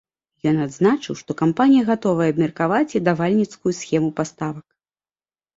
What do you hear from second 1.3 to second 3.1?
кампанія гатовая абмеркаваць і